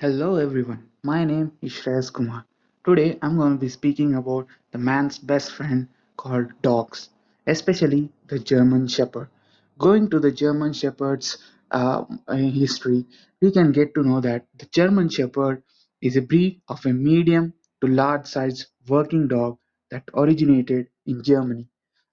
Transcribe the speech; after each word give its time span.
Hello 0.00 0.36
everyone, 0.36 0.90
my 1.02 1.24
name 1.24 1.50
is 1.60 1.72
Shreyas 1.72 2.12
Kumar. 2.12 2.44
Today 2.84 3.18
I'm 3.20 3.36
going 3.36 3.54
to 3.54 3.60
be 3.60 3.68
speaking 3.68 4.14
about 4.14 4.46
the 4.70 4.78
man's 4.78 5.18
best 5.18 5.50
friend 5.50 5.88
called 6.16 6.52
dogs, 6.62 7.08
especially 7.48 8.12
the 8.28 8.38
German 8.38 8.86
Shepherd. 8.86 9.28
Going 9.76 10.08
to 10.10 10.20
the 10.20 10.30
German 10.30 10.72
Shepherd's 10.72 11.38
uh, 11.72 12.04
history, 12.28 13.06
we 13.42 13.50
can 13.50 13.72
get 13.72 13.92
to 13.96 14.04
know 14.04 14.20
that 14.20 14.46
the 14.56 14.66
German 14.66 15.08
Shepherd 15.08 15.64
is 16.00 16.16
a 16.16 16.22
breed 16.22 16.60
of 16.68 16.86
a 16.86 16.92
medium 16.92 17.54
to 17.80 17.88
large 17.88 18.26
size 18.26 18.68
working 18.86 19.26
dog 19.26 19.58
that 19.90 20.08
originated 20.14 20.86
in 21.06 21.24
Germany. 21.24 21.66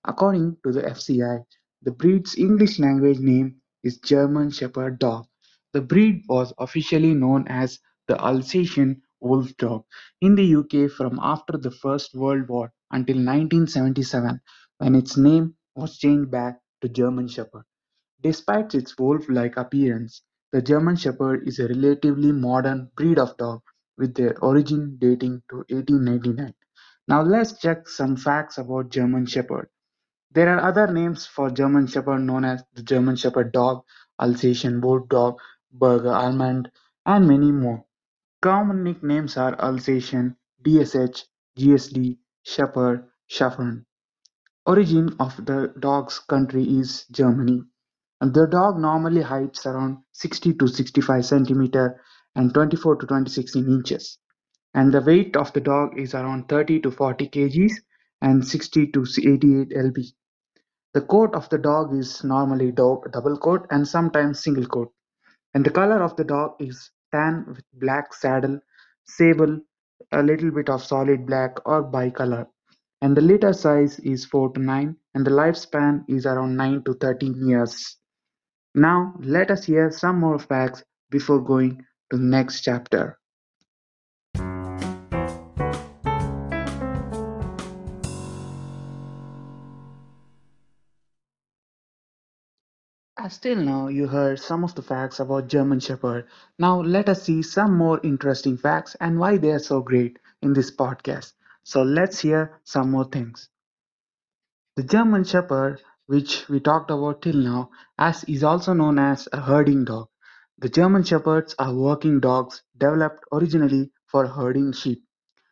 According 0.04 0.58
to 0.64 0.72
the 0.72 0.82
FCI, 0.82 1.46
the 1.84 1.92
breed's 1.92 2.36
English 2.36 2.80
language 2.80 3.20
name 3.20 3.62
is 3.84 3.98
German 3.98 4.50
Shepherd 4.50 4.98
Dog. 4.98 5.28
The 5.76 5.82
breed 5.82 6.24
was 6.30 6.54
officially 6.58 7.14
known 7.14 7.50
as 7.50 7.80
the 8.08 8.18
Alsatian 8.18 9.02
Wolfdog 9.22 9.84
in 10.22 10.36
the 10.36 10.56
UK 10.56 10.90
from 10.90 11.20
after 11.22 11.58
the 11.58 11.70
First 11.70 12.16
World 12.16 12.48
War 12.48 12.72
until 12.92 13.18
nineteen 13.18 13.68
seventy-seven, 13.68 14.40
when 14.78 14.96
its 14.96 15.18
name 15.18 15.56
was 15.76 15.98
changed 15.98 16.32
back 16.32 16.62
to 16.80 16.88
German 16.88 17.28
Shepherd. 17.28 17.66
Despite 18.24 18.74
its 18.74 18.98
wolf-like 18.98 19.58
appearance, 19.58 20.22
the 20.54 20.62
German 20.62 20.96
Shepherd 20.96 21.46
is 21.46 21.60
a 21.60 21.68
relatively 21.68 22.32
modern 22.32 22.90
breed 22.96 23.20
of 23.20 23.36
dog 23.36 23.62
with 23.98 24.16
their 24.16 24.42
origin 24.42 24.96
dating 24.98 25.44
to 25.50 25.58
1899. 25.68 26.54
Now 27.10 27.22
let's 27.22 27.60
check 27.60 27.90
some 27.90 28.16
facts 28.16 28.58
about 28.58 28.92
German 28.92 29.26
Shepherd. 29.26 29.68
There 30.32 30.48
are 30.56 30.62
other 30.62 30.88
names 30.88 31.26
for 31.26 31.50
German 31.50 31.88
Shepherd 31.88 32.20
known 32.20 32.46
as 32.46 32.64
the 32.76 32.84
German 32.84 33.18
Shepherd 33.18 33.52
Dog, 33.52 33.84
Alsatian 34.22 34.80
Bulldog, 34.80 35.36
Berger 35.78 36.14
Allemand, 36.14 36.72
and 37.06 37.28
many 37.28 37.52
more. 37.52 37.86
Common 38.42 38.84
nicknames 38.84 39.38
are 39.38 39.60
Alsatian, 39.60 40.38
DSH, 40.64 41.26
GSD, 41.58 42.18
Shepherd, 42.44 43.06
Schaffern. 43.28 43.86
Origin 44.66 45.16
of 45.20 45.36
the 45.46 45.74
dog's 45.80 46.20
country 46.20 46.64
is 46.64 47.06
Germany. 47.12 47.64
The 48.22 48.48
dog 48.48 48.80
normally 48.80 49.22
heights 49.22 49.66
around 49.66 49.98
60 50.14 50.54
to 50.56 50.68
65 50.68 51.26
centimeter 51.26 52.02
and 52.36 52.54
24 52.54 52.96
to 52.98 53.06
26 53.06 53.56
in 53.56 53.68
inches. 53.68 54.18
And 54.74 54.94
the 54.94 55.02
weight 55.02 55.36
of 55.36 55.54
the 55.54 55.62
dog 55.62 56.00
is 56.00 56.16
around 56.16 56.50
30 56.50 56.80
to 56.82 56.92
40 56.92 57.30
kgs 57.30 57.74
and 58.22 58.48
60 58.48 58.88
to 58.88 59.02
88 59.02 59.70
lb. 59.70 60.14
The 60.94 61.02
coat 61.02 61.36
of 61.36 61.50
the 61.50 61.58
dog 61.58 61.94
is 61.94 62.24
normally 62.24 62.72
double 62.72 63.38
coat 63.38 63.68
and 63.70 63.88
sometimes 63.88 64.42
single 64.42 64.66
coat. 64.66 64.92
And 65.56 65.66
the 65.66 65.72
color 65.72 66.04
of 66.04 66.16
the 66.18 66.26
dog 66.26 66.56
is 66.60 66.92
tan 67.14 67.46
with 67.48 67.64
black 67.74 68.14
saddle, 68.14 68.60
sable, 69.06 69.62
a 70.12 70.22
little 70.22 70.52
bit 70.52 70.70
of 70.70 70.84
solid 70.84 71.26
black 71.26 71.58
or 71.66 71.82
bicolor. 71.84 72.46
And 73.02 73.16
the 73.16 73.22
litter 73.22 73.54
size 73.54 73.98
is 74.00 74.26
4 74.26 74.52
to 74.52 74.60
9 74.60 74.96
and 75.14 75.26
the 75.26 75.32
lifespan 75.32 76.04
is 76.10 76.26
around 76.26 76.58
9 76.58 76.84
to 76.84 76.94
13 76.96 77.48
years. 77.48 77.98
Now 78.74 79.14
let 79.20 79.50
us 79.50 79.64
hear 79.64 79.92
some 79.92 80.20
more 80.20 80.40
facts 80.40 80.84
before 81.10 81.42
going 81.42 81.78
to 82.12 82.18
the 82.18 82.24
next 82.24 82.62
chapter. 82.62 83.18
As 93.26 93.40
till 93.40 93.56
now 93.56 93.88
you 93.88 94.06
heard 94.06 94.38
some 94.38 94.64
of 94.64 94.76
the 94.76 94.84
facts 94.84 95.20
about 95.20 95.48
German 95.48 95.80
Shepherd. 95.80 96.28
Now 96.60 96.82
let 96.82 97.10
us 97.10 97.24
see 97.24 97.42
some 97.42 97.76
more 97.76 98.00
interesting 98.04 98.56
facts 98.56 98.96
and 99.02 99.18
why 99.18 99.38
they 99.38 99.50
are 99.50 99.58
so 99.58 99.82
great 99.82 100.20
in 100.44 100.54
this 100.54 100.70
podcast. 100.70 101.34
So 101.64 101.82
let's 101.82 102.20
hear 102.20 102.60
some 102.66 102.92
more 102.92 103.06
things. 103.06 103.50
The 104.76 104.84
German 104.84 105.24
Shepherd, 105.24 105.82
which 106.06 106.48
we 106.50 106.60
talked 106.60 106.92
about 106.92 107.24
till 107.24 107.38
now, 107.38 107.72
as 107.98 108.24
is 108.26 108.44
also 108.44 108.74
known 108.74 109.00
as 109.00 109.28
a 109.34 109.42
herding 109.42 109.86
dog. 109.86 110.10
The 110.60 110.70
German 110.70 111.02
Shepherds 111.02 111.56
are 111.58 111.74
working 111.74 112.20
dogs 112.20 112.62
developed 112.78 113.24
originally 113.34 113.90
for 114.06 114.28
herding 114.28 114.72
sheep. 114.72 115.04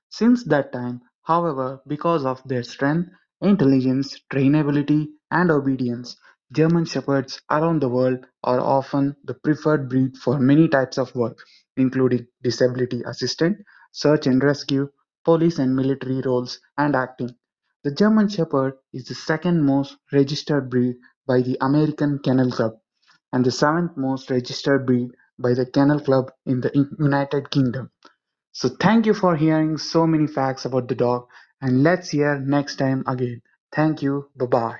Since 0.09 0.43
that 0.43 0.71
time, 0.71 1.01
however, 1.23 1.81
because 1.87 2.23
of 2.23 2.39
their 2.45 2.61
strength, 2.61 3.09
intelligence, 3.41 4.15
trainability, 4.31 5.07
and 5.31 5.49
obedience, 5.49 6.15
German 6.51 6.85
Shepherds 6.85 7.41
around 7.49 7.81
the 7.81 7.89
world 7.89 8.25
are 8.43 8.59
often 8.59 9.15
the 9.23 9.33
preferred 9.33 9.87
breed 9.89 10.17
for 10.17 10.39
many 10.39 10.67
types 10.67 10.97
of 10.97 11.13
work, 11.15 11.37
including 11.77 12.27
disability 12.41 13.01
assistant, 13.05 13.57
search 13.91 14.27
and 14.27 14.43
rescue, 14.43 14.89
police 15.23 15.59
and 15.59 15.75
military 15.75 16.21
roles, 16.21 16.59
and 16.77 16.95
acting. 16.95 17.35
The 17.83 17.91
German 17.91 18.29
Shepherd 18.29 18.73
is 18.93 19.05
the 19.05 19.15
second 19.15 19.63
most 19.63 19.97
registered 20.11 20.69
breed 20.69 20.95
by 21.27 21.41
the 21.41 21.57
American 21.61 22.19
Kennel 22.19 22.51
Club 22.51 22.73
and 23.33 23.45
the 23.45 23.51
seventh 23.51 23.97
most 23.97 24.29
registered 24.31 24.85
breed 24.85 25.11
by 25.37 25.53
the 25.53 25.65
Kennel 25.65 25.99
Club 25.99 26.31
in 26.45 26.61
the 26.61 26.71
United 26.99 27.49
Kingdom. 27.51 27.91
So 28.53 28.69
thank 28.69 29.05
you 29.05 29.13
for 29.13 29.35
hearing 29.35 29.77
so 29.77 30.07
many 30.07 30.27
facts 30.27 30.65
about 30.65 30.87
the 30.87 30.95
dog 30.95 31.27
and 31.61 31.83
let's 31.83 32.09
hear 32.11 32.39
next 32.39 32.77
time 32.77 33.03
again. 33.07 33.41
Thank 33.73 34.01
you. 34.01 34.29
Bye 34.37 34.45
bye. 34.47 34.79